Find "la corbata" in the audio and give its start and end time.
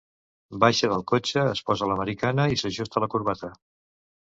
3.07-3.55